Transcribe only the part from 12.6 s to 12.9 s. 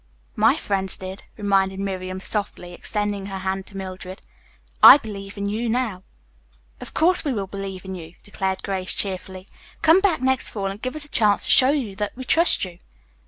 you."